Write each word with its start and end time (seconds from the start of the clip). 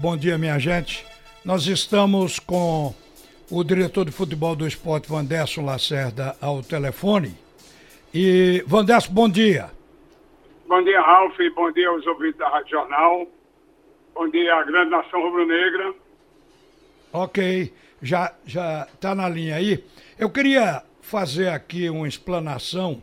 Bom 0.00 0.16
dia, 0.16 0.38
minha 0.38 0.56
gente. 0.60 1.04
Nós 1.44 1.66
estamos 1.66 2.38
com 2.38 2.94
o 3.50 3.64
diretor 3.64 4.04
de 4.04 4.12
futebol 4.12 4.54
do 4.54 4.64
esporte, 4.64 5.08
Vanderson 5.08 5.64
Lacerda, 5.64 6.36
ao 6.40 6.62
telefone. 6.62 7.36
E, 8.14 8.62
Vanderson, 8.64 9.12
bom 9.12 9.28
dia. 9.28 9.70
Bom 10.68 10.84
dia, 10.84 11.00
Ralf. 11.00 11.36
Bom 11.52 11.72
dia 11.72 11.88
aos 11.88 12.06
ouvintes 12.06 12.38
da 12.38 12.48
Rádio 12.48 12.70
Jornal. 12.70 13.26
Bom 14.14 14.28
dia 14.28 14.54
à 14.54 14.62
grande 14.62 14.88
nação 14.92 15.20
rubro-negra. 15.20 15.92
Ok, 17.12 17.74
já 18.00 18.32
já 18.46 18.86
está 18.94 19.16
na 19.16 19.28
linha 19.28 19.56
aí. 19.56 19.84
Eu 20.16 20.30
queria 20.30 20.80
fazer 21.02 21.48
aqui 21.48 21.90
uma 21.90 22.06
explanação 22.06 23.02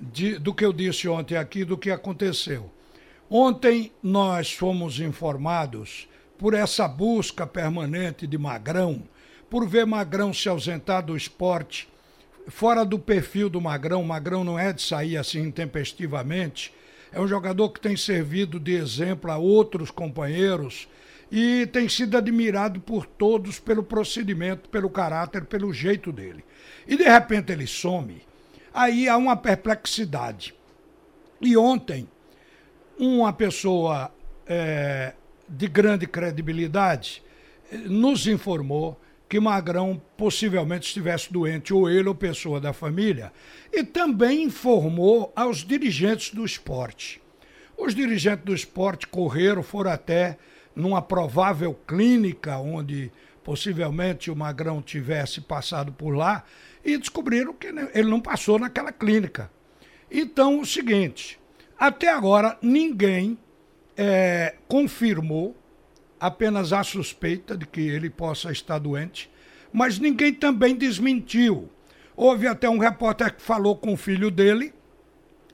de, 0.00 0.36
do 0.36 0.52
que 0.52 0.64
eu 0.64 0.72
disse 0.72 1.06
ontem 1.06 1.36
aqui, 1.36 1.64
do 1.64 1.78
que 1.78 1.92
aconteceu. 1.92 2.68
Ontem 3.30 3.92
nós 4.02 4.52
fomos 4.52 4.98
informados 4.98 6.08
por 6.44 6.52
essa 6.52 6.86
busca 6.86 7.46
permanente 7.46 8.26
de 8.26 8.36
Magrão, 8.36 9.04
por 9.48 9.66
ver 9.66 9.86
Magrão 9.86 10.30
se 10.30 10.46
ausentar 10.46 11.02
do 11.02 11.16
esporte, 11.16 11.88
fora 12.48 12.84
do 12.84 12.98
perfil 12.98 13.48
do 13.48 13.62
Magrão, 13.62 14.04
Magrão 14.04 14.44
não 14.44 14.58
é 14.58 14.70
de 14.70 14.82
sair 14.82 15.16
assim 15.16 15.40
intempestivamente, 15.40 16.70
é 17.10 17.18
um 17.18 17.26
jogador 17.26 17.70
que 17.70 17.80
tem 17.80 17.96
servido 17.96 18.60
de 18.60 18.74
exemplo 18.74 19.30
a 19.30 19.38
outros 19.38 19.90
companheiros 19.90 20.86
e 21.32 21.66
tem 21.68 21.88
sido 21.88 22.14
admirado 22.14 22.78
por 22.78 23.06
todos 23.06 23.58
pelo 23.58 23.82
procedimento, 23.82 24.68
pelo 24.68 24.90
caráter, 24.90 25.46
pelo 25.46 25.72
jeito 25.72 26.12
dele. 26.12 26.44
E 26.86 26.94
de 26.94 27.04
repente 27.04 27.52
ele 27.52 27.66
some, 27.66 28.20
aí 28.74 29.08
há 29.08 29.16
uma 29.16 29.34
perplexidade. 29.34 30.54
E 31.40 31.56
ontem, 31.56 32.06
uma 32.98 33.32
pessoa 33.32 34.12
é, 34.46 35.14
de 35.48 35.68
grande 35.68 36.06
credibilidade, 36.06 37.22
nos 37.86 38.26
informou 38.26 39.00
que 39.28 39.40
Magrão 39.40 40.00
possivelmente 40.16 40.86
estivesse 40.86 41.32
doente, 41.32 41.72
ou 41.72 41.90
ele 41.90 42.08
ou 42.08 42.14
pessoa 42.14 42.60
da 42.60 42.72
família, 42.72 43.32
e 43.72 43.82
também 43.82 44.44
informou 44.44 45.32
aos 45.34 45.64
dirigentes 45.64 46.30
do 46.30 46.44
esporte. 46.44 47.20
Os 47.76 47.94
dirigentes 47.94 48.44
do 48.44 48.54
esporte 48.54 49.06
correram, 49.06 49.62
foram 49.62 49.90
até 49.90 50.38
numa 50.74 51.02
provável 51.02 51.74
clínica 51.86 52.58
onde 52.58 53.10
possivelmente 53.42 54.30
o 54.30 54.36
Magrão 54.36 54.80
tivesse 54.80 55.40
passado 55.40 55.92
por 55.92 56.14
lá 56.14 56.44
e 56.84 56.96
descobriram 56.96 57.52
que 57.52 57.66
ele 57.66 58.08
não 58.08 58.20
passou 58.20 58.58
naquela 58.58 58.92
clínica. 58.92 59.50
Então, 60.10 60.60
o 60.60 60.66
seguinte, 60.66 61.38
até 61.78 62.08
agora 62.08 62.56
ninguém 62.62 63.38
é, 63.96 64.54
confirmou 64.68 65.56
apenas 66.18 66.72
a 66.72 66.82
suspeita 66.82 67.56
de 67.56 67.66
que 67.66 67.80
ele 67.80 68.08
possa 68.08 68.50
estar 68.50 68.78
doente, 68.78 69.30
mas 69.72 69.98
ninguém 69.98 70.32
também 70.32 70.74
desmentiu. 70.74 71.68
Houve 72.16 72.46
até 72.46 72.68
um 72.68 72.78
repórter 72.78 73.34
que 73.34 73.42
falou 73.42 73.76
com 73.76 73.92
o 73.92 73.96
filho 73.96 74.30
dele, 74.30 74.72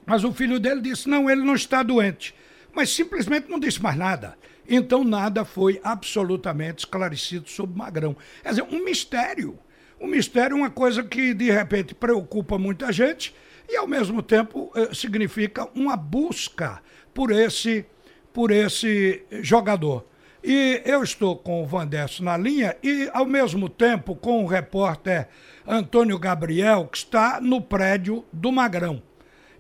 mas 0.05 0.25
o 0.25 0.33
filho 0.33 0.61
dele 0.61 0.81
disse: 0.81 1.09
não, 1.09 1.31
ele 1.31 1.43
não 1.43 1.55
está 1.55 1.83
doente. 1.83 2.35
Mas 2.73 2.91
simplesmente 2.91 3.51
não 3.51 3.59
disse 3.59 3.83
mais 3.83 3.97
nada. 3.97 4.37
Então 4.69 5.03
nada 5.03 5.45
foi 5.45 5.81
absolutamente 5.83 6.81
esclarecido 6.81 7.49
sobre 7.49 7.77
Magrão. 7.77 8.17
Quer 8.43 8.51
dizer, 8.51 8.63
um 8.63 8.85
mistério. 8.85 9.59
Um 10.01 10.07
mistério 10.07 10.55
é 10.55 10.61
uma 10.61 10.71
coisa 10.71 11.03
que 11.03 11.35
de 11.35 11.51
repente 11.51 11.95
preocupa 11.95 12.57
muita 12.57 12.93
gente 12.93 13.35
e 13.69 13.77
ao 13.77 13.87
mesmo 13.87 14.23
tempo 14.23 14.71
eh, 14.75 14.95
significa 14.95 15.69
uma 15.75 15.97
busca 15.97 16.81
por 17.13 17.31
esse 17.31 17.85
por 18.33 18.51
esse 18.51 19.25
jogador. 19.43 20.05
E 20.43 20.83
eu 20.87 21.03
estou 21.03 21.37
com 21.37 21.63
o 21.63 21.67
Vandesso 21.67 22.25
na 22.25 22.37
linha 22.37 22.75
e, 22.83 23.11
ao 23.13 23.27
mesmo 23.27 23.69
tempo, 23.69 24.17
com 24.17 24.43
o 24.43 24.47
repórter 24.47 25.29
Antônio 25.67 26.19
Gabriel, 26.19 26.89
que 26.91 26.97
está 26.97 27.41
no 27.41 27.61
prédio 27.61 28.25
do 28.33 28.51
Magrão. 28.51 29.03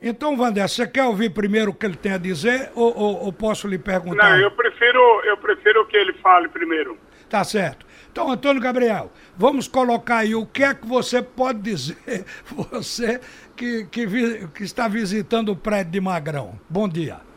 Então, 0.02 0.36
Vandesso, 0.36 0.76
você 0.76 0.86
quer 0.86 1.04
ouvir 1.04 1.30
primeiro 1.30 1.70
o 1.70 1.74
que 1.74 1.84
ele 1.84 1.96
tem 1.96 2.12
a 2.12 2.18
dizer 2.18 2.70
ou, 2.74 2.96
ou, 2.96 3.24
ou, 3.24 3.32
posso 3.32 3.68
lhe 3.68 3.78
perguntar? 3.78 4.30
Não, 4.30 4.38
eu 4.38 4.50
prefiro, 4.50 5.20
eu 5.24 5.36
prefiro 5.36 5.86
que 5.86 5.96
ele 5.96 6.14
fale 6.14 6.48
primeiro. 6.48 6.96
Tá 7.28 7.44
certo. 7.44 7.84
Então, 8.10 8.30
Antônio 8.30 8.62
Gabriel, 8.62 9.12
vamos 9.36 9.68
colocar 9.68 10.18
aí 10.18 10.34
o 10.34 10.46
que 10.46 10.64
é 10.64 10.74
que 10.74 10.86
você 10.86 11.22
pode 11.22 11.60
dizer, 11.60 12.24
você 12.46 13.20
que, 13.54 13.84
que, 13.84 14.06
que 14.48 14.62
está 14.64 14.88
visitando 14.88 15.50
o 15.52 15.56
prédio 15.56 15.92
de 15.92 16.00
Magrão. 16.00 16.58
Bom 16.68 16.88
dia. 16.88 17.29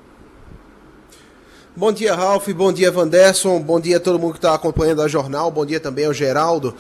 Bom 1.76 1.92
dia, 1.92 2.14
Ralf. 2.14 2.48
Bom 2.50 2.72
dia, 2.72 2.92
Vanderson. 2.92 3.60
Bom 3.60 3.80
dia 3.80 3.98
a 3.98 4.00
todo 4.00 4.20
mundo 4.20 4.34
que 4.34 4.38
está 4.38 4.54
acompanhando 4.54 5.02
a 5.02 5.08
jornal. 5.08 5.50
Bom 5.50 5.66
dia 5.66 5.80
também 5.80 6.06
ao 6.06 6.14
Geraldo. 6.14 6.76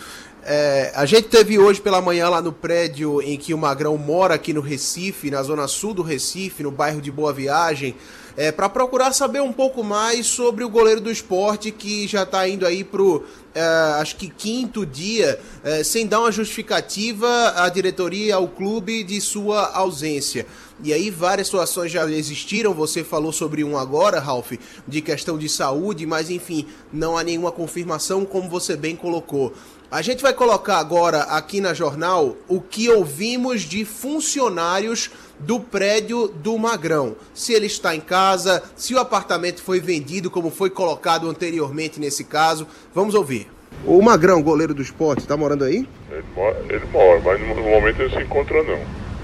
É, 0.46 0.92
a 0.94 1.04
gente 1.08 1.30
teve 1.30 1.58
hoje 1.58 1.82
pela 1.82 2.00
manhã 2.00 2.30
lá 2.30 2.44
no 2.44 2.54
prédio 2.54 3.20
em 3.20 3.36
que 3.36 3.56
o 3.56 3.58
Magrão 3.58 3.98
mora 3.98 4.36
aqui 4.36 4.54
no 4.54 4.62
Recife, 4.62 5.32
na 5.32 5.42
zona 5.42 5.68
sul 5.68 5.96
do 5.96 6.04
Recife, 6.04 6.62
no 6.62 6.70
bairro 6.70 7.02
de 7.02 7.12
Boa 7.12 7.34
Viagem, 7.34 7.96
é, 8.36 8.52
para 8.52 8.68
procurar 8.70 9.14
saber 9.14 9.42
um 9.42 9.54
pouco 9.54 9.84
mais 9.84 10.26
sobre 10.26 10.64
o 10.64 10.70
goleiro 10.70 11.02
do 11.02 11.12
esporte 11.12 11.72
que 11.72 12.08
já 12.08 12.24
está 12.24 12.48
indo 12.48 12.66
aí 12.66 12.84
pro 12.84 13.24
é, 13.56 13.62
acho 14.02 14.16
que 14.16 14.28
quinto 14.28 14.86
dia 14.86 15.40
é, 15.64 15.84
sem 15.84 16.08
dar 16.08 16.22
uma 16.22 16.32
justificativa 16.32 17.54
à 17.56 17.70
diretoria, 17.70 18.36
ao 18.36 18.48
clube 18.48 19.04
de 19.04 19.22
sua 19.22 19.72
ausência. 19.76 20.46
E 20.84 20.92
aí 20.92 21.10
várias 21.10 21.48
situações 21.48 21.92
já 21.92 22.10
existiram, 22.10 22.74
você 22.74 23.04
falou 23.04 23.32
sobre 23.32 23.64
um 23.64 23.78
agora, 23.78 24.20
Ralph, 24.20 24.54
de 24.88 25.02
questão 25.02 25.38
de 25.38 25.48
saúde, 25.48 26.06
mas 26.06 26.30
enfim, 26.30 26.66
não 26.92 27.16
há 27.16 27.24
nenhuma 27.24 27.52
confirmação 27.52 28.26
como 28.26 28.50
você 28.50 28.76
bem 28.76 28.96
colocou. 28.96 29.54
A 29.92 30.02
gente 30.02 30.24
vai 30.24 30.34
colocar 30.34 30.78
agora 30.78 31.22
aqui 31.24 31.62
na 31.62 31.74
jornal 31.74 32.36
o 32.48 32.60
que 32.60 32.90
ouvimos 32.90 33.62
de 33.62 33.86
funcionários 33.86 35.12
do 35.40 35.60
prédio 35.60 36.28
do 36.28 36.58
Magrão. 36.58 37.16
Se 37.34 37.54
ele 37.54 37.68
está 37.68 37.96
em 37.96 38.00
casa, 38.00 38.64
se 38.76 38.94
o 38.96 39.00
apartamento 39.00 39.62
foi 39.62 39.80
vendido, 39.80 40.32
como 40.32 40.50
foi 40.50 40.70
colocado 40.70 41.30
anteriormente 41.30 42.00
nesse 42.00 42.24
caso. 42.24 42.68
Vamos 42.94 43.14
ouvir. 43.14 43.48
O 43.86 44.02
Magrão, 44.02 44.42
goleiro 44.42 44.74
do 44.74 44.82
esporte, 44.82 45.20
está 45.20 45.36
morando 45.36 45.64
aí? 45.64 45.88
Ele 46.12 46.24
mora, 46.36 46.66
ele 46.70 46.86
mora, 46.92 47.22
mas 47.24 47.42
no 47.42 47.64
momento 47.64 48.02
ele 48.02 48.10
se 48.10 48.22
encontra 48.22 48.64
não. 48.64 48.80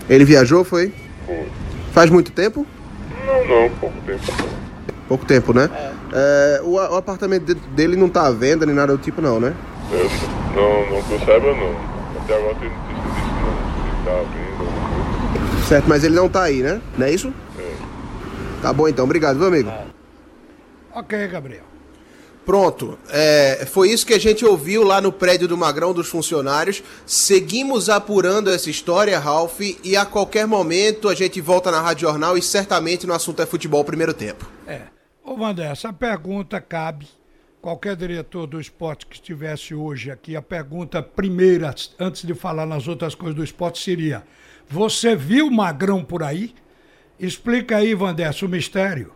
Ele 0.09 0.25
viajou, 0.25 0.63
foi? 0.63 0.93
Foi. 1.25 1.47
Faz 1.93 2.09
muito 2.09 2.31
tempo? 2.31 2.65
Não, 3.25 3.47
não, 3.47 3.69
pouco 3.75 3.95
tempo. 4.01 4.23
Pouco 5.07 5.25
tempo, 5.25 5.53
né? 5.53 5.69
É. 5.73 5.99
É, 6.11 6.61
o, 6.63 6.73
o, 6.73 6.95
apartamento 6.95 7.53
dele 7.53 7.95
não 7.95 8.07
está 8.07 8.25
à 8.25 8.31
venda 8.31 8.65
nem 8.65 8.73
nada 8.75 8.93
do 8.95 9.01
tipo, 9.01 9.21
não, 9.21 9.39
né? 9.39 9.53
Eu, 9.91 10.09
não, 10.55 10.91
não 10.91 11.03
que 11.03 11.11
eu 11.13 11.19
saiba, 11.19 11.53
não. 11.53 12.21
Até 12.21 12.35
agora 12.35 12.55
tem 12.55 12.69
notícia 12.69 12.95
disso, 12.95 13.29
não. 13.41 13.69
Se 13.83 13.99
está 13.99 14.11
à 14.11 14.23
venda, 14.23 15.67
Certo, 15.67 15.85
mas 15.87 16.03
ele 16.03 16.15
não 16.15 16.27
está 16.27 16.43
aí, 16.43 16.61
né? 16.61 16.81
Não 16.97 17.05
é 17.05 17.11
isso? 17.11 17.33
É. 17.57 17.75
Tá 18.61 18.73
bom 18.73 18.87
então, 18.87 19.05
obrigado, 19.05 19.37
meu 19.37 19.47
amigo. 19.47 19.71
Ok, 20.93 21.27
Gabriel. 21.27 21.63
Pronto, 22.45 22.97
é, 23.09 23.67
foi 23.67 23.91
isso 23.91 24.05
que 24.05 24.13
a 24.13 24.19
gente 24.19 24.43
ouviu 24.43 24.83
lá 24.83 24.99
no 24.99 25.11
prédio 25.11 25.47
do 25.47 25.55
Magrão 25.55 25.93
dos 25.93 26.07
funcionários. 26.07 26.81
Seguimos 27.05 27.89
apurando 27.89 28.49
essa 28.49 28.71
história, 28.71 29.19
Ralph, 29.19 29.59
e 29.83 29.95
a 29.95 30.03
qualquer 30.03 30.47
momento 30.47 31.07
a 31.07 31.13
gente 31.13 31.39
volta 31.39 31.69
na 31.69 31.79
Rádio 31.79 32.07
Jornal 32.09 32.35
e 32.35 32.41
certamente 32.41 33.05
no 33.05 33.13
assunto 33.13 33.41
é 33.41 33.45
futebol 33.45 33.83
primeiro 33.83 34.15
tempo. 34.15 34.49
É. 34.65 34.81
Ô, 35.23 35.37
Mandé, 35.37 35.67
essa 35.71 35.93
pergunta 35.93 36.59
cabe. 36.59 37.07
Qualquer 37.61 37.93
diretor 37.97 38.47
do 38.47 38.57
esporte 38.57 39.05
que 39.05 39.15
estivesse 39.15 39.75
hoje 39.75 40.09
aqui, 40.09 40.33
a 40.33 40.41
pergunta 40.41 41.03
primeira, 41.03 41.75
antes 41.99 42.25
de 42.25 42.33
falar 42.33 42.65
nas 42.65 42.87
outras 42.87 43.13
coisas 43.13 43.35
do 43.35 43.43
esporte, 43.43 43.79
seria: 43.79 44.23
Você 44.65 45.13
viu 45.13 45.51
Magrão 45.51 46.01
por 46.01 46.23
aí? 46.23 46.55
Explica 47.19 47.75
aí, 47.75 47.93
Vanderson, 47.93 48.45
o 48.45 48.49
mistério. 48.49 49.11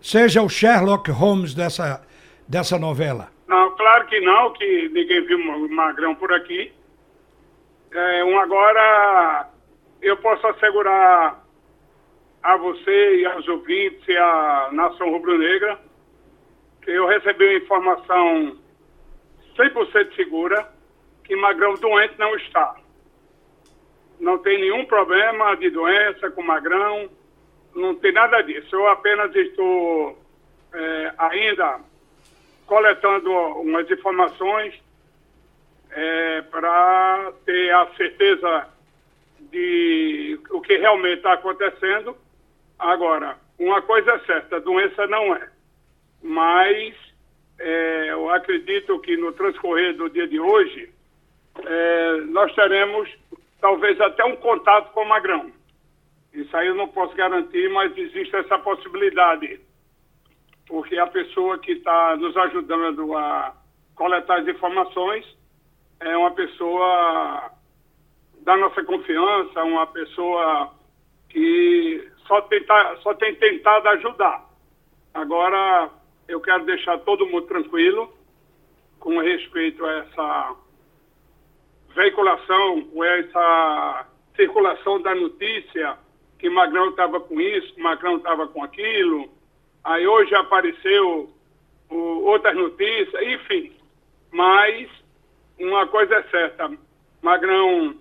Seja 0.00 0.40
o 0.40 0.48
Sherlock 0.48 1.10
Holmes 1.10 1.52
dessa 1.52 2.00
dessa 2.46 2.78
novela? 2.78 3.28
Não, 3.48 3.76
claro 3.76 4.06
que 4.06 4.20
não, 4.20 4.52
que 4.52 4.88
ninguém 4.90 5.26
viu 5.26 5.68
Magrão 5.68 6.14
por 6.14 6.32
aqui. 6.32 6.72
É, 7.90 8.24
um 8.24 8.38
agora, 8.38 9.48
eu 10.00 10.16
posso 10.18 10.46
assegurar 10.46 11.44
a 12.40 12.56
você 12.56 13.16
e 13.16 13.26
aos 13.26 13.48
ouvintes 13.48 14.06
e 14.06 14.16
à 14.16 14.68
nação 14.70 15.10
rubro-negra 15.10 15.87
eu 16.88 17.06
recebi 17.06 17.44
uma 17.44 17.58
informação 17.58 18.56
100% 19.56 20.14
segura 20.14 20.66
que 21.22 21.36
Magrão 21.36 21.74
doente 21.74 22.14
não 22.18 22.34
está. 22.36 22.76
Não 24.18 24.38
tem 24.38 24.58
nenhum 24.58 24.86
problema 24.86 25.54
de 25.56 25.68
doença 25.68 26.30
com 26.30 26.42
Magrão, 26.42 27.10
não 27.74 27.94
tem 27.94 28.12
nada 28.12 28.40
disso. 28.42 28.74
Eu 28.74 28.88
apenas 28.88 29.34
estou 29.36 30.18
é, 30.72 31.12
ainda 31.18 31.80
coletando 32.66 33.30
umas 33.30 33.88
informações 33.90 34.74
é, 35.90 36.42
para 36.42 37.32
ter 37.44 37.70
a 37.70 37.86
certeza 37.96 38.68
de 39.40 40.40
o 40.50 40.60
que 40.62 40.76
realmente 40.78 41.18
está 41.18 41.34
acontecendo. 41.34 42.16
Agora, 42.78 43.36
uma 43.58 43.82
coisa 43.82 44.12
é 44.12 44.18
certa, 44.20 44.58
doença 44.58 45.06
não 45.06 45.34
é. 45.34 45.57
Mas 46.22 46.94
é, 47.58 48.14
acredito 48.34 48.98
que 49.00 49.16
no 49.16 49.32
transcorrer 49.32 49.96
do 49.96 50.08
dia 50.08 50.26
de 50.26 50.38
hoje, 50.38 50.90
é, 51.64 52.20
nós 52.26 52.54
teremos 52.54 53.08
talvez 53.60 54.00
até 54.00 54.24
um 54.24 54.36
contato 54.36 54.92
com 54.92 55.02
o 55.02 55.08
Magrão. 55.08 55.50
Isso 56.32 56.56
aí 56.56 56.68
eu 56.68 56.74
não 56.74 56.88
posso 56.88 57.14
garantir, 57.14 57.68
mas 57.70 57.96
existe 57.96 58.34
essa 58.36 58.58
possibilidade. 58.58 59.60
Porque 60.66 60.98
a 60.98 61.06
pessoa 61.06 61.58
que 61.58 61.72
está 61.72 62.16
nos 62.16 62.36
ajudando 62.36 63.16
a 63.16 63.54
coletar 63.94 64.40
as 64.40 64.48
informações 64.48 65.26
é 66.00 66.16
uma 66.16 66.30
pessoa 66.30 67.50
da 68.42 68.56
nossa 68.56 68.84
confiança, 68.84 69.64
uma 69.64 69.86
pessoa 69.86 70.72
que 71.28 72.08
só, 72.26 72.40
tenta, 72.42 72.96
só 73.02 73.14
tem 73.14 73.34
tentado 73.34 73.88
ajudar. 73.88 74.44
Agora, 75.12 75.90
eu 76.28 76.40
quero 76.40 76.64
deixar 76.66 76.98
todo 76.98 77.26
mundo 77.26 77.46
tranquilo 77.46 78.12
com 79.00 79.18
respeito 79.18 79.84
a 79.84 79.92
essa 79.94 80.56
veiculação, 81.94 82.82
com 82.82 83.02
essa 83.02 84.06
circulação 84.36 85.00
da 85.00 85.14
notícia 85.14 85.96
que 86.38 86.48
Magrão 86.50 86.90
estava 86.90 87.18
com 87.18 87.40
isso, 87.40 87.74
Magrão 87.80 88.18
estava 88.18 88.46
com 88.46 88.62
aquilo. 88.62 89.28
Aí 89.82 90.06
hoje 90.06 90.34
apareceu 90.34 91.30
o, 91.90 91.96
outras 91.96 92.54
notícias, 92.54 93.22
enfim. 93.22 93.72
Mas 94.30 94.88
uma 95.58 95.86
coisa 95.88 96.14
é 96.16 96.22
certa, 96.24 96.70
Magrão 97.22 97.96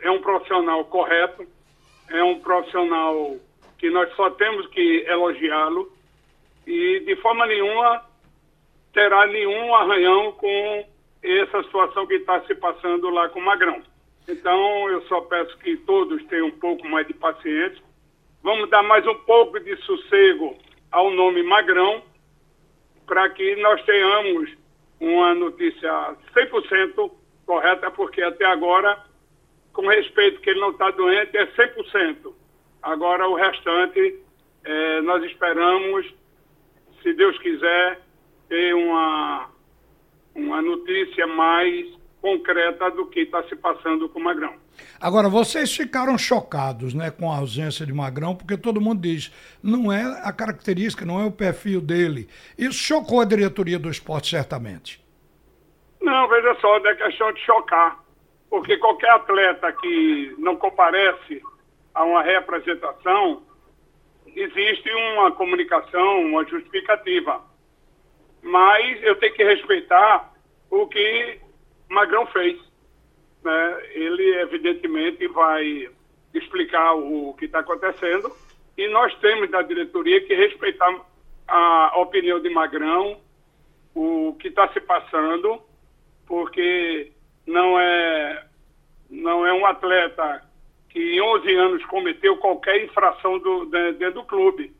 é 0.00 0.10
um 0.10 0.20
profissional 0.20 0.84
correto, 0.84 1.46
é 2.10 2.22
um 2.22 2.38
profissional 2.38 3.36
que 3.78 3.90
nós 3.90 4.14
só 4.14 4.30
temos 4.30 4.66
que 4.68 5.04
elogiá-lo 5.08 5.95
e 6.66 7.00
de 7.00 7.16
forma 7.16 7.46
nenhuma 7.46 8.04
terá 8.92 9.26
nenhum 9.26 9.74
arranhão 9.74 10.32
com 10.32 10.86
essa 11.22 11.62
situação 11.62 12.06
que 12.06 12.14
está 12.14 12.40
se 12.42 12.54
passando 12.54 13.10
lá 13.10 13.28
com 13.28 13.38
o 13.38 13.44
Magrão. 13.44 13.82
Então, 14.28 14.90
eu 14.90 15.02
só 15.02 15.20
peço 15.22 15.56
que 15.58 15.76
todos 15.78 16.24
tenham 16.24 16.48
um 16.48 16.58
pouco 16.58 16.86
mais 16.88 17.06
de 17.06 17.14
paciência. 17.14 17.82
Vamos 18.42 18.68
dar 18.70 18.82
mais 18.82 19.06
um 19.06 19.14
pouco 19.14 19.60
de 19.60 19.76
sossego 19.82 20.56
ao 20.90 21.10
nome 21.10 21.42
Magrão, 21.42 22.02
para 23.06 23.28
que 23.30 23.54
nós 23.56 23.82
tenhamos 23.84 24.50
uma 24.98 25.34
notícia 25.34 26.16
100% 26.34 27.10
correta, 27.44 27.90
porque 27.90 28.22
até 28.22 28.44
agora, 28.46 28.98
com 29.72 29.86
respeito 29.86 30.40
que 30.40 30.50
ele 30.50 30.60
não 30.60 30.70
está 30.70 30.90
doente, 30.90 31.36
é 31.36 31.46
100%. 31.46 32.32
Agora, 32.82 33.28
o 33.28 33.34
restante, 33.34 34.20
é, 34.64 35.00
nós 35.02 35.22
esperamos, 35.24 36.06
se 37.06 37.12
Deus 37.12 37.38
quiser, 37.38 38.00
ter 38.48 38.74
uma, 38.74 39.48
uma 40.34 40.60
notícia 40.60 41.24
mais 41.24 41.86
concreta 42.20 42.90
do 42.90 43.06
que 43.06 43.20
está 43.20 43.44
se 43.44 43.54
passando 43.54 44.08
com 44.08 44.18
o 44.18 44.24
Magrão. 44.24 44.54
Agora, 45.00 45.28
vocês 45.28 45.72
ficaram 45.72 46.18
chocados 46.18 46.94
né, 46.94 47.12
com 47.12 47.30
a 47.30 47.36
ausência 47.36 47.86
de 47.86 47.92
Magrão, 47.92 48.34
porque 48.34 48.56
todo 48.56 48.80
mundo 48.80 49.02
diz, 49.02 49.32
não 49.62 49.92
é 49.92 50.02
a 50.24 50.32
característica, 50.32 51.06
não 51.06 51.20
é 51.20 51.24
o 51.24 51.30
perfil 51.30 51.80
dele. 51.80 52.28
Isso 52.58 52.78
chocou 52.82 53.20
a 53.20 53.24
diretoria 53.24 53.78
do 53.78 53.88
esporte, 53.88 54.30
certamente. 54.30 55.00
Não, 56.02 56.28
veja 56.28 56.56
só, 56.60 56.80
não 56.80 56.90
é 56.90 56.94
questão 56.96 57.32
de 57.32 57.40
chocar. 57.42 58.04
Porque 58.50 58.76
qualquer 58.78 59.10
atleta 59.10 59.70
que 59.72 60.34
não 60.38 60.56
comparece 60.56 61.40
a 61.94 62.02
uma 62.02 62.22
representação, 62.22 63.42
existe 64.36 64.90
uma 64.92 65.32
comunicação, 65.32 66.20
uma 66.20 66.44
justificativa. 66.44 67.42
Mas 68.42 69.02
eu 69.02 69.16
tenho 69.16 69.34
que 69.34 69.42
respeitar 69.42 70.32
o 70.70 70.86
que 70.86 71.40
Magrão 71.88 72.26
fez. 72.26 72.60
Né? 73.42 73.82
Ele, 73.92 74.36
evidentemente, 74.40 75.26
vai 75.28 75.88
explicar 76.34 76.94
o 76.94 77.34
que 77.38 77.46
está 77.46 77.60
acontecendo 77.60 78.30
e 78.76 78.86
nós 78.88 79.14
temos 79.20 79.50
da 79.50 79.62
diretoria 79.62 80.20
que 80.26 80.34
respeitar 80.34 81.00
a 81.48 81.98
opinião 81.98 82.40
de 82.40 82.50
Magrão, 82.50 83.18
o 83.94 84.36
que 84.38 84.48
está 84.48 84.68
se 84.72 84.80
passando, 84.80 85.62
porque 86.26 87.10
não 87.46 87.80
é, 87.80 88.44
não 89.08 89.46
é 89.46 89.52
um 89.54 89.64
atleta 89.64 90.42
que 90.96 91.16
em 91.16 91.20
11 91.20 91.54
anos 91.56 91.84
cometeu 91.84 92.38
qualquer 92.38 92.82
infração 92.82 93.38
do, 93.38 93.66
dentro 93.66 94.14
do 94.14 94.24
clube. 94.24 94.74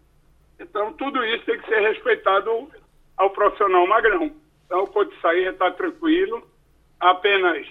Então, 0.58 0.90
tudo 0.94 1.22
isso 1.22 1.44
tem 1.44 1.60
que 1.60 1.68
ser 1.68 1.80
respeitado 1.80 2.70
ao 3.18 3.28
profissional 3.28 3.86
Magrão. 3.86 4.32
Então, 4.64 4.86
pode 4.86 5.14
sair, 5.20 5.52
está 5.52 5.70
tranquilo 5.72 6.42
apenas 6.98 7.66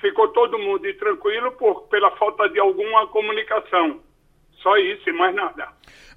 ficou 0.00 0.28
todo 0.28 0.58
mundo 0.58 0.82
tranquilo 0.94 1.52
por, 1.52 1.82
pela 1.82 2.10
falta 2.16 2.48
de 2.48 2.58
alguma 2.58 3.06
comunicação. 3.08 4.00
Só 4.62 4.78
isso 4.78 5.10
e 5.10 5.12
mais 5.12 5.34
nada. 5.34 5.68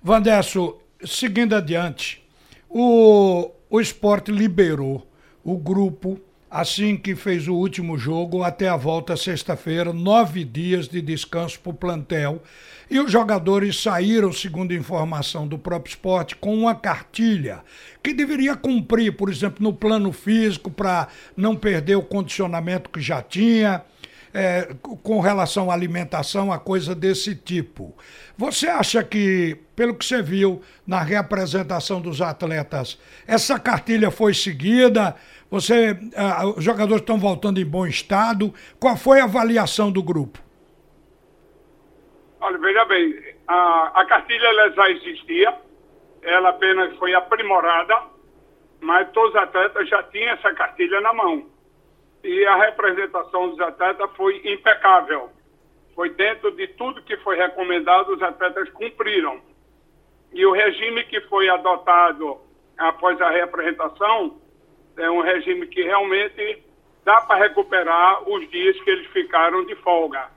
Vandesso, 0.01 0.79
seguindo 1.03 1.53
adiante, 1.53 2.25
o, 2.69 3.51
o 3.69 3.81
esporte 3.81 4.31
liberou 4.31 5.05
o 5.43 5.57
grupo 5.57 6.21
assim 6.49 6.97
que 6.97 7.15
fez 7.15 7.47
o 7.47 7.53
último 7.53 7.97
jogo, 7.97 8.43
até 8.43 8.67
a 8.67 8.75
volta 8.75 9.15
sexta-feira, 9.15 9.93
nove 9.93 10.43
dias 10.43 10.87
de 10.87 11.01
descanso 11.01 11.59
para 11.59 11.69
o 11.69 11.73
plantel. 11.73 12.41
E 12.89 12.99
os 12.99 13.11
jogadores 13.11 13.79
saíram, 13.81 14.33
segundo 14.33 14.73
informação 14.73 15.47
do 15.47 15.59
próprio 15.59 15.91
esporte, 15.91 16.35
com 16.35 16.57
uma 16.57 16.73
cartilha 16.73 17.61
que 18.01 18.13
deveria 18.13 18.55
cumprir, 18.55 19.15
por 19.15 19.29
exemplo, 19.29 19.63
no 19.63 19.71
plano 19.71 20.11
físico, 20.11 20.71
para 20.71 21.07
não 21.37 21.55
perder 21.55 21.95
o 21.95 22.01
condicionamento 22.01 22.89
que 22.89 22.99
já 22.99 23.21
tinha. 23.21 23.83
É, 24.31 24.75
com 25.03 25.19
relação 25.19 25.71
à 25.71 25.73
alimentação, 25.73 26.51
a 26.51 26.59
coisa 26.59 26.93
desse 26.93 27.35
tipo. 27.35 27.95
Você 28.37 28.67
acha 28.67 29.03
que, 29.03 29.57
pelo 29.75 29.95
que 29.95 30.05
você 30.05 30.21
viu 30.21 30.61
na 30.85 31.01
reapresentação 31.01 31.99
dos 31.99 32.21
atletas, 32.21 32.99
essa 33.27 33.59
cartilha 33.59 34.11
foi 34.11 34.33
seguida? 34.35 35.15
Você, 35.49 35.91
uh, 35.91 36.53
os 36.55 36.63
jogadores 36.63 37.01
estão 37.01 37.17
voltando 37.17 37.59
em 37.59 37.65
bom 37.65 37.87
estado. 37.87 38.53
Qual 38.79 38.95
foi 38.95 39.19
a 39.19 39.23
avaliação 39.23 39.91
do 39.91 40.03
grupo? 40.03 40.39
Olha, 42.39 42.57
veja 42.59 42.85
bem, 42.85 43.15
a, 43.47 43.91
a 43.95 44.05
cartilha 44.05 44.45
ela 44.45 44.71
já 44.71 44.89
existia, 44.91 45.53
ela 46.21 46.49
apenas 46.49 46.95
foi 46.97 47.13
aprimorada, 47.13 47.95
mas 48.79 49.09
todos 49.11 49.31
os 49.31 49.35
atletas 49.35 49.89
já 49.89 50.03
tinham 50.03 50.33
essa 50.33 50.53
cartilha 50.53 51.01
na 51.01 51.13
mão. 51.13 51.45
E 52.23 52.45
a 52.45 52.55
representação 52.57 53.49
dos 53.49 53.59
atletas 53.59 54.09
foi 54.15 54.41
impecável. 54.45 55.29
Foi 55.95 56.09
dentro 56.09 56.51
de 56.51 56.67
tudo 56.67 57.03
que 57.03 57.17
foi 57.17 57.37
recomendado, 57.37 58.13
os 58.13 58.21
atletas 58.21 58.69
cumpriram. 58.69 59.41
E 60.33 60.45
o 60.45 60.51
regime 60.51 61.03
que 61.05 61.21
foi 61.21 61.49
adotado 61.49 62.39
após 62.77 63.19
a 63.21 63.29
representação 63.29 64.39
é 64.97 65.09
um 65.09 65.21
regime 65.21 65.67
que 65.67 65.81
realmente 65.81 66.63
dá 67.03 67.21
para 67.21 67.39
recuperar 67.39 68.29
os 68.29 68.49
dias 68.49 68.79
que 68.81 68.89
eles 68.89 69.07
ficaram 69.07 69.65
de 69.65 69.75
folga. 69.77 70.29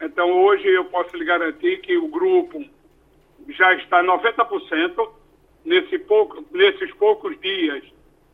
Então, 0.00 0.30
hoje 0.30 0.66
eu 0.68 0.84
posso 0.86 1.16
lhe 1.16 1.24
garantir 1.24 1.80
que 1.80 1.96
o 1.96 2.08
grupo 2.08 2.64
já 3.48 3.74
está 3.74 4.02
90% 4.02 5.10
nesse 5.64 5.98
pouco, 5.98 6.44
nesses 6.50 6.92
poucos 6.94 7.38
dias 7.40 7.82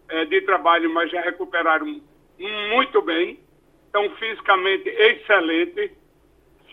é, 0.08 0.24
de 0.24 0.40
trabalho, 0.42 0.92
mas 0.92 1.10
já 1.10 1.20
recuperaram 1.20 2.00
muito 2.38 3.02
bem. 3.02 3.38
Estão 3.86 4.10
fisicamente 4.16 4.88
excelente, 4.88 5.92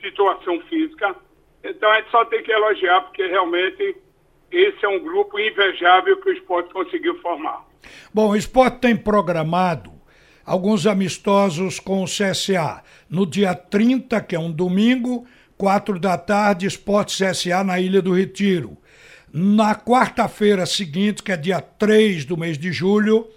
situação 0.02 0.60
física. 0.62 1.16
Então, 1.64 1.90
a 1.90 1.98
gente 1.98 2.12
só 2.12 2.26
tem 2.26 2.44
que 2.44 2.52
elogiar, 2.52 3.02
porque 3.02 3.26
realmente 3.26 3.96
esse 4.52 4.86
é 4.86 4.90
um 4.90 5.00
grupo 5.00 5.40
invejável 5.40 6.20
que 6.22 6.30
o 6.30 6.34
esporte 6.34 6.74
conseguiu 6.74 7.20
formar. 7.22 7.66
Bom, 8.14 8.30
o 8.30 8.36
esporte 8.36 8.80
tem 8.80 8.96
programado 8.96 9.92
alguns 10.46 10.86
amistosos 10.86 11.80
com 11.80 12.04
o 12.04 12.06
CSA. 12.06 12.84
No 13.10 13.26
dia 13.26 13.56
30, 13.56 14.22
que 14.22 14.36
é 14.36 14.40
um 14.40 14.52
domingo, 14.52 15.26
4 15.58 16.00
da 16.00 16.18
tarde, 16.18 16.68
Esporte 16.68 17.16
CSA 17.16 17.64
na 17.64 17.80
Ilha 17.80 18.02
do 18.02 18.14
Retiro. 18.14 18.78
Na 19.32 19.74
quarta-feira 19.74 20.66
seguinte, 20.66 21.24
que 21.24 21.32
é 21.32 21.38
dia 21.38 21.62
3 21.62 22.26
do 22.26 22.38
mês 22.38 22.58
de 22.58 22.72
julho, 22.72 23.28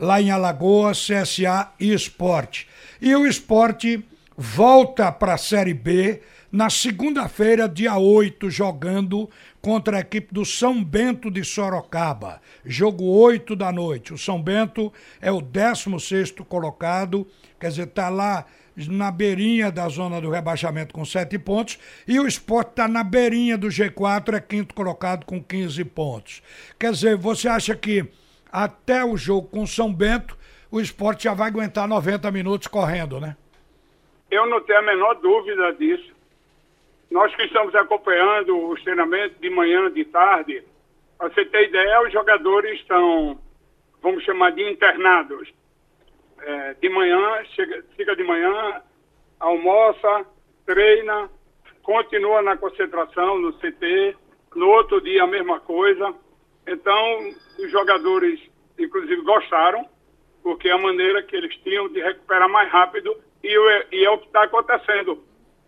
lá 0.00 0.20
em 0.20 0.30
Alagoas, 0.30 1.06
CSA 1.06 1.70
e 1.78 1.92
Esporte. 1.92 2.66
E 3.00 3.14
o 3.14 3.26
Esporte 3.26 4.02
volta 4.36 5.12
para 5.12 5.34
a 5.34 5.38
Série 5.38 5.74
B 5.74 6.22
na 6.50 6.68
segunda-feira, 6.68 7.68
dia 7.68 7.96
8, 7.96 8.50
jogando 8.50 9.30
contra 9.60 9.98
a 9.98 10.00
equipe 10.00 10.32
do 10.34 10.44
São 10.44 10.82
Bento 10.82 11.30
de 11.30 11.44
Sorocaba. 11.44 12.40
Jogo 12.64 13.04
8 13.04 13.54
da 13.54 13.70
noite. 13.70 14.12
O 14.12 14.18
São 14.18 14.42
Bento 14.42 14.92
é 15.20 15.30
o 15.30 15.40
16 15.40 16.32
colocado, 16.48 17.26
quer 17.60 17.68
dizer, 17.68 17.86
está 17.86 18.08
lá 18.08 18.46
na 18.88 19.10
beirinha 19.10 19.70
da 19.70 19.86
zona 19.88 20.20
do 20.20 20.30
rebaixamento 20.30 20.94
com 20.94 21.04
7 21.04 21.38
pontos, 21.38 21.78
e 22.08 22.18
o 22.18 22.26
Sport 22.26 22.70
está 22.70 22.88
na 22.88 23.04
beirinha 23.04 23.58
do 23.58 23.68
G4, 23.68 24.34
é 24.34 24.40
quinto 24.40 24.74
colocado 24.74 25.26
com 25.26 25.42
15 25.42 25.84
pontos. 25.84 26.42
Quer 26.78 26.92
dizer, 26.92 27.16
você 27.16 27.46
acha 27.48 27.76
que 27.76 28.08
até 28.50 29.04
o 29.04 29.16
jogo 29.16 29.48
com 29.48 29.66
São 29.66 29.92
Bento 29.92 30.38
o 30.70 30.80
esporte 30.80 31.24
já 31.24 31.34
vai 31.34 31.48
aguentar 31.48 31.88
90 31.88 32.30
minutos 32.30 32.68
correndo, 32.68 33.20
né? 33.20 33.36
Eu 34.30 34.46
não 34.46 34.60
tenho 34.60 34.78
a 34.78 34.82
menor 34.82 35.14
dúvida 35.14 35.72
disso. 35.72 36.14
Nós 37.10 37.34
que 37.34 37.42
estamos 37.42 37.74
acompanhando 37.74 38.56
os 38.68 38.80
treinamentos 38.84 39.36
de 39.40 39.50
manhã, 39.50 39.90
de 39.90 40.04
tarde, 40.04 40.62
para 41.18 41.28
você 41.28 41.44
ter 41.44 41.68
ideia, 41.68 42.02
os 42.02 42.12
jogadores 42.12 42.78
estão, 42.78 43.36
vamos 44.00 44.22
chamar 44.22 44.52
de 44.52 44.70
internados. 44.70 45.52
É, 46.38 46.74
de 46.74 46.88
manhã, 46.88 47.44
chega, 47.56 47.84
fica 47.96 48.14
de 48.14 48.22
manhã, 48.22 48.80
almoça, 49.40 50.24
treina, 50.64 51.28
continua 51.82 52.40
na 52.40 52.56
concentração 52.56 53.38
no 53.38 53.52
CT, 53.54 54.16
no 54.54 54.68
outro 54.68 55.00
dia 55.00 55.24
a 55.24 55.26
mesma 55.26 55.58
coisa. 55.58 56.14
Então, 56.70 57.34
os 57.58 57.70
jogadores, 57.70 58.38
inclusive, 58.78 59.20
gostaram, 59.22 59.84
porque 60.40 60.68
é 60.68 60.72
a 60.72 60.78
maneira 60.78 61.20
que 61.20 61.34
eles 61.34 61.54
tinham 61.56 61.88
de 61.88 62.00
recuperar 62.00 62.48
mais 62.48 62.70
rápido 62.70 63.16
e, 63.42 63.48
e 63.92 64.04
é 64.04 64.10
o 64.10 64.18
que 64.18 64.26
está 64.26 64.44
acontecendo. 64.44 65.20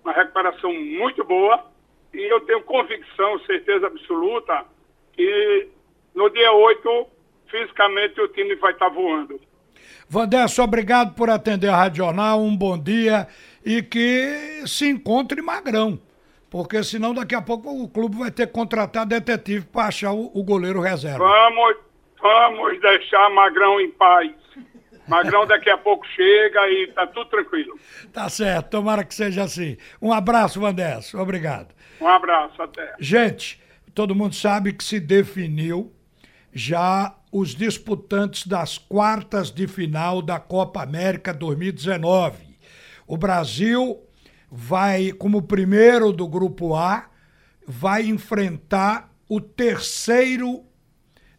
Uma 0.05 0.13
recuperação 0.13 0.73
muito 0.73 1.25
boa 1.25 1.67
e 2.15 2.21
eu 2.21 2.41
tenho 2.43 2.63
convicção, 2.63 3.39
certeza 3.41 3.89
absoluta, 3.89 4.65
que 5.13 5.69
no 6.15 6.31
dia 6.31 6.53
8, 6.53 7.07
fisicamente, 7.51 8.21
o 8.21 8.29
time 8.29 8.55
vai 8.57 8.73
estar 8.73 8.89
tá 8.89 8.95
voando. 8.95 9.41
Vandesso, 10.09 10.63
obrigado 10.63 11.15
por 11.15 11.31
atender 11.31 11.69
a 11.69 11.77
Rádio 11.77 12.05
um 12.37 12.57
bom 12.57 12.79
dia 12.79 13.27
e 13.65 13.83
que 13.83 14.63
se 14.67 14.89
encontre 14.89 15.43
Magrão. 15.43 15.99
Porque 16.53 16.85
senão 16.85 17.15
daqui 17.15 17.35
a 17.35 17.41
pouco 17.41 17.71
o 17.83 17.89
clube 17.89 18.19
vai 18.19 18.31
ter 18.31 18.47
que 18.47 18.53
contratar 18.53 19.07
detetive 19.07 19.65
para 19.65 19.87
achar 19.87 20.13
o, 20.13 20.31
o, 20.35 20.45
goleiro 20.45 20.83
reserva. 20.83 21.17
Vamos, 21.17 21.77
vamos 22.21 22.79
deixar 22.79 23.31
Magrão 23.31 23.81
em 23.81 23.91
paz. 23.91 24.31
Magrão 25.09 25.47
daqui 25.47 25.71
a 25.71 25.79
pouco 25.79 26.07
chega 26.09 26.69
e 26.69 26.89
tá 26.89 27.07
tudo 27.07 27.31
tranquilo. 27.31 27.81
Tá 28.13 28.29
certo, 28.29 28.69
tomara 28.69 29.03
que 29.03 29.15
seja 29.15 29.45
assim. 29.45 29.79
Um 30.01 30.13
abraço, 30.13 30.61
Vandesso. 30.61 31.19
Obrigado. 31.19 31.75
Um 31.99 32.07
abraço, 32.07 32.61
até. 32.61 32.97
Gente, 33.01 33.59
todo 33.95 34.15
mundo 34.15 34.35
sabe 34.35 34.75
que 34.75 34.85
se 34.85 35.01
definiu 35.01 35.91
já 36.53 37.15
os 37.33 37.55
disputantes 37.55 38.47
das 38.47 38.77
quartas 38.77 39.51
de 39.51 39.67
final 39.67 40.21
da 40.21 40.39
Copa 40.39 40.83
América 40.83 41.33
2019. 41.33 42.37
O 43.07 43.17
Brasil 43.17 44.07
vai, 44.55 45.13
como 45.13 45.41
primeiro 45.41 46.13
do 46.13 46.29
grupo 46.29 46.75
A, 46.75 47.09
vai 47.67 48.07
enfrentar 48.07 49.11
o 49.27 49.41
terceiro 49.41 50.63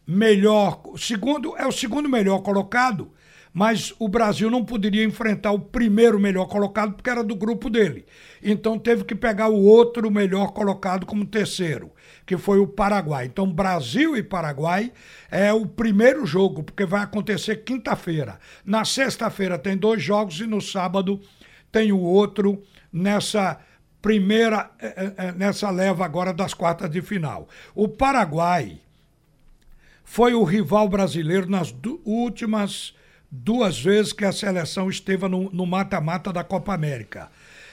melhor, 0.04 0.82
segundo 0.96 1.56
é 1.56 1.64
o 1.64 1.70
segundo 1.70 2.08
melhor 2.08 2.40
colocado, 2.40 3.12
mas 3.52 3.94
o 4.00 4.08
Brasil 4.08 4.50
não 4.50 4.64
poderia 4.64 5.04
enfrentar 5.04 5.52
o 5.52 5.60
primeiro 5.60 6.18
melhor 6.18 6.46
colocado 6.46 6.94
porque 6.94 7.08
era 7.08 7.22
do 7.22 7.36
grupo 7.36 7.70
dele. 7.70 8.04
Então 8.42 8.76
teve 8.76 9.04
que 9.04 9.14
pegar 9.14 9.48
o 9.48 9.62
outro 9.62 10.10
melhor 10.10 10.48
colocado 10.48 11.06
como 11.06 11.24
terceiro, 11.24 11.92
que 12.26 12.36
foi 12.36 12.58
o 12.58 12.66
Paraguai. 12.66 13.26
Então 13.26 13.48
Brasil 13.48 14.16
e 14.16 14.24
Paraguai 14.24 14.92
é 15.30 15.52
o 15.52 15.66
primeiro 15.66 16.26
jogo, 16.26 16.64
porque 16.64 16.84
vai 16.84 17.02
acontecer 17.02 17.58
quinta-feira. 17.58 18.40
Na 18.66 18.84
sexta-feira 18.84 19.56
tem 19.56 19.76
dois 19.76 20.02
jogos 20.02 20.40
e 20.40 20.46
no 20.48 20.60
sábado 20.60 21.20
tem 21.74 21.90
o 21.90 21.98
outro 21.98 22.62
nessa 22.92 23.58
primeira, 24.00 24.70
eh, 24.78 25.12
eh, 25.16 25.32
nessa 25.32 25.68
leva 25.70 26.04
agora 26.04 26.32
das 26.32 26.54
quartas 26.54 26.88
de 26.88 27.02
final. 27.02 27.48
O 27.74 27.88
Paraguai 27.88 28.80
foi 30.04 30.34
o 30.34 30.44
rival 30.44 30.88
brasileiro 30.88 31.50
nas 31.50 31.74
últimas 32.04 32.94
duas 33.28 33.80
vezes 33.80 34.12
que 34.12 34.24
a 34.24 34.30
seleção 34.30 34.88
esteve 34.88 35.26
no 35.26 35.66
mata-mata 35.66 36.32
da 36.32 36.44
Copa 36.44 36.72
América. 36.72 37.28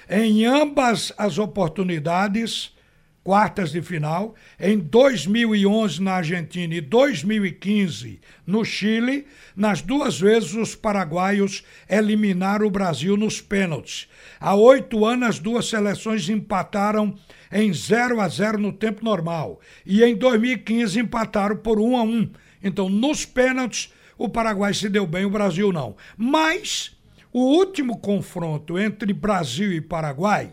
Em 0.10 0.46
ambas 0.46 1.13
as 1.15 1.38
oportunidades, 1.38 2.75
quartas 3.24 3.72
de 3.72 3.82
final, 3.82 4.36
em 4.60 4.80
2011 4.80 6.01
na 6.01 6.13
Argentina 6.13 6.74
e 6.74 6.82
2015 6.82 8.20
no 8.46 8.66
Chile, 8.66 9.28
nas 9.56 9.82
duas 9.82 10.20
vezes 10.20 10.54
os 10.54 10.75
paraguaios 10.75 11.63
eliminaram 11.90 12.66
o 12.66 12.72
Brasil 12.72 13.16
nos 13.16 13.40
pênaltis. 13.40 14.08
Há 14.40 14.56
oito 14.56 15.06
anos 15.06 15.30
as 15.30 15.40
duas 15.40 15.68
seleções 15.68 16.28
empataram 16.30 17.16
em 17.51 17.72
0 17.72 18.20
a 18.20 18.28
0 18.28 18.58
no 18.58 18.74
tempo 18.74 19.04
normal 19.04 19.60
e 19.86 20.04
em 20.04 20.16
2015 20.16 21.00
empataram 21.00 21.58
por 21.58 21.80
1 21.80 21.98
a 21.98 22.04
1. 22.04 22.32
Então, 22.63 22.90
nos 22.90 23.25
pênaltis, 23.25 23.94
o 24.18 24.30
Paraguai 24.30 24.74
se 24.74 24.90
deu 24.90 25.06
bem, 25.06 25.25
o 25.25 25.32
Brasil 25.32 25.72
não. 25.72 25.96
Mas 26.18 26.96
o 27.34 27.40
último 27.40 27.98
confronto 27.98 28.78
entre 28.78 29.13
Brasil 29.13 29.72
e 29.72 29.82
Paraguai 29.82 30.51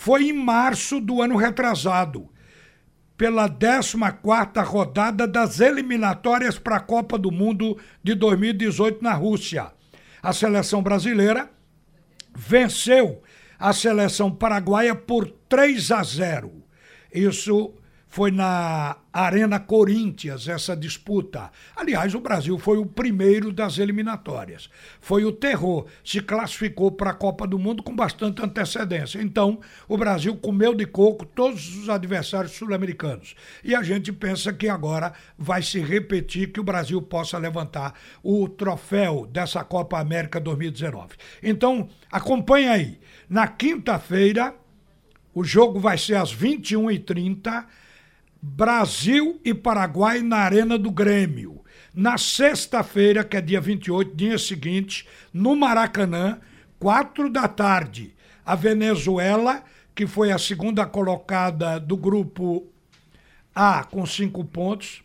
foi 0.00 0.30
em 0.30 0.32
março 0.32 0.98
do 0.98 1.20
ano 1.20 1.36
retrasado, 1.36 2.30
pela 3.18 3.46
14 3.46 3.98
rodada 4.64 5.28
das 5.28 5.60
eliminatórias 5.60 6.58
para 6.58 6.76
a 6.76 6.80
Copa 6.80 7.18
do 7.18 7.30
Mundo 7.30 7.76
de 8.02 8.14
2018 8.14 9.04
na 9.04 9.12
Rússia. 9.12 9.70
A 10.22 10.32
seleção 10.32 10.82
brasileira 10.82 11.50
venceu 12.34 13.22
a 13.58 13.74
seleção 13.74 14.34
paraguaia 14.34 14.94
por 14.94 15.28
3 15.50 15.90
a 15.90 16.02
0. 16.02 16.50
Isso 17.12 17.74
foi 18.08 18.30
na 18.30 18.96
Arena 19.12 19.58
Corinthians 19.58 20.46
essa 20.46 20.76
disputa. 20.76 21.50
Aliás, 21.74 22.14
o 22.14 22.20
Brasil 22.20 22.58
foi 22.58 22.78
o 22.78 22.86
primeiro 22.86 23.52
das 23.52 23.78
eliminatórias. 23.78 24.70
Foi 25.00 25.24
o 25.24 25.32
terror. 25.32 25.86
Se 26.04 26.20
classificou 26.20 26.92
para 26.92 27.10
a 27.10 27.14
Copa 27.14 27.46
do 27.46 27.58
Mundo 27.58 27.82
com 27.82 27.94
bastante 27.94 28.42
antecedência. 28.42 29.20
Então, 29.20 29.60
o 29.88 29.96
Brasil 29.96 30.36
comeu 30.36 30.74
de 30.74 30.86
coco 30.86 31.26
todos 31.26 31.76
os 31.76 31.88
adversários 31.88 32.52
sul-americanos. 32.52 33.34
E 33.64 33.74
a 33.74 33.82
gente 33.82 34.12
pensa 34.12 34.52
que 34.52 34.68
agora 34.68 35.12
vai 35.36 35.62
se 35.62 35.80
repetir 35.80 36.52
que 36.52 36.60
o 36.60 36.64
Brasil 36.64 37.02
possa 37.02 37.36
levantar 37.36 37.94
o 38.22 38.48
troféu 38.48 39.26
dessa 39.26 39.64
Copa 39.64 39.98
América 39.98 40.40
2019. 40.40 41.16
Então, 41.42 41.88
acompanha 42.12 42.72
aí. 42.72 43.00
Na 43.28 43.48
quinta-feira, 43.48 44.54
o 45.34 45.42
jogo 45.42 45.80
vai 45.80 45.98
ser 45.98 46.14
às 46.14 46.34
21h30 46.34 47.66
Brasil 48.42 49.40
e 49.44 49.52
Paraguai 49.52 50.22
na 50.22 50.38
Arena 50.38 50.78
do 50.78 50.90
Grêmio. 50.90 51.62
Na 51.94 52.16
sexta-feira, 52.16 53.24
que 53.24 53.36
é 53.36 53.40
dia 53.40 53.60
28, 53.60 54.14
dia 54.14 54.38
seguinte, 54.38 55.06
no 55.32 55.56
Maracanã, 55.56 56.38
quatro 56.78 57.28
da 57.28 57.46
tarde, 57.48 58.14
a 58.46 58.54
Venezuela, 58.54 59.62
que 59.94 60.06
foi 60.06 60.30
a 60.30 60.38
segunda 60.38 60.86
colocada 60.86 61.78
do 61.78 61.96
grupo 61.96 62.66
A 63.54 63.84
com 63.84 64.06
cinco 64.06 64.44
pontos, 64.44 65.02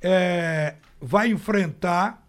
é, 0.00 0.74
vai 1.00 1.28
enfrentar 1.28 2.19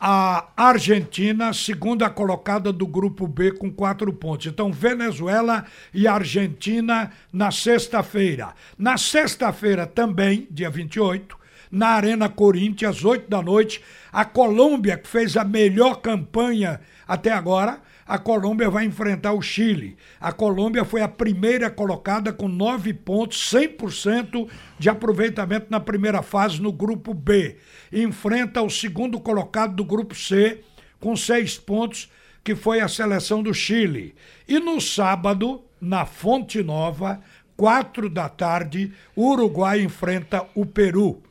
a 0.00 0.46
Argentina, 0.56 1.52
segunda 1.52 2.08
colocada 2.08 2.72
do 2.72 2.86
grupo 2.86 3.26
B 3.28 3.52
com 3.52 3.70
quatro 3.70 4.10
pontos. 4.12 4.46
Então, 4.46 4.72
Venezuela 4.72 5.66
e 5.92 6.08
Argentina 6.08 7.10
na 7.30 7.50
sexta-feira. 7.50 8.54
Na 8.78 8.96
sexta-feira 8.96 9.86
também, 9.86 10.48
dia 10.50 10.70
28, 10.70 11.39
na 11.70 11.88
Arena 11.88 12.28
Corinthians, 12.28 12.96
às 12.96 13.04
8 13.04 13.28
da 13.28 13.40
noite, 13.40 13.80
a 14.12 14.24
Colômbia, 14.24 14.96
que 14.96 15.08
fez 15.08 15.36
a 15.36 15.44
melhor 15.44 16.00
campanha 16.00 16.80
até 17.06 17.30
agora, 17.32 17.80
a 18.10 18.18
Colômbia 18.18 18.68
vai 18.68 18.84
enfrentar 18.84 19.32
o 19.34 19.40
Chile. 19.40 19.96
A 20.20 20.32
Colômbia 20.32 20.84
foi 20.84 21.00
a 21.00 21.06
primeira 21.06 21.70
colocada 21.70 22.32
com 22.32 22.48
nove 22.48 22.92
pontos, 22.92 23.52
100% 23.52 24.48
de 24.78 24.88
aproveitamento 24.88 25.66
na 25.70 25.78
primeira 25.78 26.20
fase 26.22 26.60
no 26.60 26.72
grupo 26.72 27.14
B. 27.14 27.56
Enfrenta 27.92 28.62
o 28.62 28.68
segundo 28.68 29.20
colocado 29.20 29.76
do 29.76 29.84
grupo 29.84 30.14
C 30.16 30.60
com 30.98 31.14
seis 31.14 31.56
pontos, 31.56 32.10
que 32.42 32.56
foi 32.56 32.80
a 32.80 32.88
seleção 32.88 33.44
do 33.44 33.54
Chile. 33.54 34.14
E 34.48 34.58
no 34.58 34.80
sábado, 34.80 35.62
na 35.80 36.04
Fonte 36.04 36.64
Nova, 36.64 37.20
quatro 37.56 38.10
da 38.10 38.28
tarde, 38.28 38.92
o 39.14 39.30
Uruguai 39.30 39.82
enfrenta 39.82 40.44
o 40.54 40.66
Peru. 40.66 41.22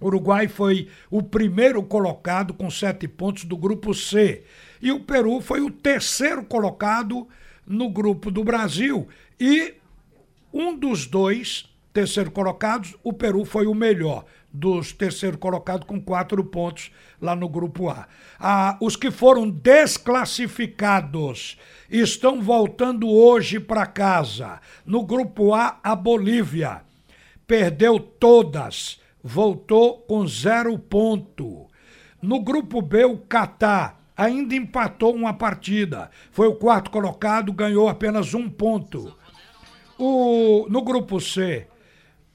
O 0.00 0.06
Uruguai 0.06 0.48
foi 0.48 0.88
o 1.10 1.22
primeiro 1.22 1.82
colocado 1.82 2.52
com 2.52 2.70
sete 2.70 3.08
pontos 3.08 3.44
do 3.44 3.56
grupo 3.56 3.94
C. 3.94 4.42
E 4.80 4.92
o 4.92 5.00
Peru 5.00 5.40
foi 5.40 5.60
o 5.60 5.70
terceiro 5.70 6.44
colocado 6.44 7.26
no 7.66 7.88
grupo 7.88 8.30
do 8.30 8.44
Brasil. 8.44 9.08
E 9.38 9.74
um 10.52 10.76
dos 10.76 11.06
dois 11.06 11.68
terceiro 11.94 12.30
colocados, 12.32 12.96
o 13.04 13.12
Peru 13.12 13.44
foi 13.44 13.68
o 13.68 13.74
melhor 13.74 14.24
dos 14.52 14.92
terceiro 14.92 15.38
colocados 15.38 15.86
com 15.86 16.00
quatro 16.00 16.42
pontos 16.44 16.90
lá 17.20 17.36
no 17.36 17.48
grupo 17.48 17.88
A. 17.88 18.08
Ah, 18.38 18.76
os 18.80 18.96
que 18.96 19.12
foram 19.12 19.48
desclassificados 19.48 21.56
estão 21.88 22.42
voltando 22.42 23.08
hoje 23.08 23.60
para 23.60 23.86
casa. 23.86 24.60
No 24.84 25.04
grupo 25.04 25.54
A, 25.54 25.78
a 25.82 25.94
Bolívia 25.94 26.82
perdeu 27.46 28.00
todas, 28.00 28.98
voltou 29.24 30.00
com 30.00 30.26
zero 30.26 30.78
ponto. 30.78 31.66
No 32.20 32.40
grupo 32.40 32.82
B, 32.82 33.06
o 33.06 33.16
Catar 33.16 33.98
ainda 34.14 34.54
empatou 34.54 35.14
uma 35.14 35.32
partida. 35.32 36.10
Foi 36.30 36.46
o 36.46 36.56
quarto 36.56 36.90
colocado, 36.90 37.50
ganhou 37.50 37.88
apenas 37.88 38.34
um 38.34 38.50
ponto. 38.50 39.16
O, 39.98 40.66
no 40.68 40.82
grupo 40.82 41.18
C, 41.20 41.66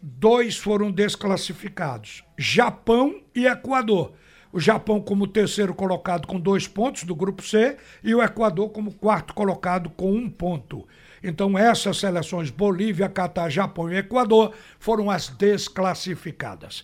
dois 0.01 0.57
foram 0.57 0.91
desclassificados: 0.91 2.23
Japão 2.35 3.21
e 3.35 3.45
Equador. 3.45 4.13
O 4.51 4.59
Japão 4.59 4.99
como 4.99 5.27
terceiro 5.27 5.75
colocado 5.75 6.25
com 6.25 6.39
dois 6.39 6.67
pontos 6.67 7.03
do 7.03 7.13
grupo 7.13 7.43
C 7.43 7.77
e 8.03 8.15
o 8.15 8.23
Equador 8.23 8.69
como 8.69 8.95
quarto 8.95 9.35
colocado 9.35 9.91
com 9.91 10.11
um 10.11 10.27
ponto. 10.27 10.87
Então, 11.23 11.57
essas 11.57 11.97
seleções, 11.97 12.49
Bolívia, 12.49 13.09
Catar, 13.09 13.49
Japão 13.49 13.91
e 13.91 13.97
Equador, 13.97 14.53
foram 14.79 15.09
as 15.09 15.27
desclassificadas. 15.29 16.83